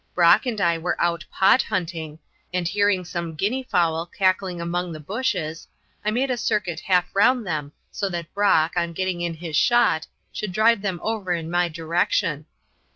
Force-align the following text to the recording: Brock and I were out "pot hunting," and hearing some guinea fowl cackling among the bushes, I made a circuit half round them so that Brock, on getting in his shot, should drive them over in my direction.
Brock 0.15 0.47
and 0.47 0.59
I 0.59 0.79
were 0.79 0.99
out 0.99 1.25
"pot 1.31 1.61
hunting," 1.61 2.17
and 2.51 2.67
hearing 2.67 3.05
some 3.05 3.35
guinea 3.35 3.61
fowl 3.61 4.07
cackling 4.07 4.59
among 4.59 4.91
the 4.91 4.99
bushes, 4.99 5.67
I 6.03 6.09
made 6.09 6.31
a 6.31 6.37
circuit 6.37 6.79
half 6.79 7.11
round 7.15 7.45
them 7.45 7.71
so 7.91 8.09
that 8.09 8.33
Brock, 8.33 8.73
on 8.75 8.93
getting 8.93 9.21
in 9.21 9.35
his 9.35 9.55
shot, 9.55 10.07
should 10.33 10.53
drive 10.53 10.81
them 10.81 10.99
over 11.03 11.33
in 11.33 11.51
my 11.51 11.69
direction. 11.69 12.47